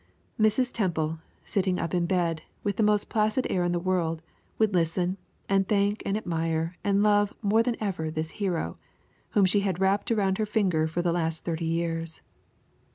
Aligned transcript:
Mrs. 0.39 0.73
Temple, 0.73 1.19
sitting 1.45 1.77
up 1.77 1.93
in 1.93 2.07
bed, 2.07 2.41
with 2.63 2.75
the 2.77 2.81
most 2.81 3.07
placid 3.07 3.45
air 3.51 3.63
in 3.63 3.71
the 3.71 3.77
world, 3.79 4.23
would 4.57 4.73
listen, 4.73 5.17
and 5.47 5.67
thank 5.67 6.01
and 6.07 6.17
admire 6.17 6.75
and 6.83 7.03
love 7.03 7.35
more 7.43 7.61
than 7.61 7.77
ever 7.79 8.09
this 8.09 8.31
hero, 8.41 8.79
whom 9.33 9.45
she 9.45 9.59
had 9.59 9.79
wrapped 9.79 10.09
around 10.09 10.39
her 10.39 10.45
finger 10.47 10.87
for 10.87 11.03
the 11.03 11.13
last 11.13 11.45
thirty 11.45 11.65
years. 11.65 12.23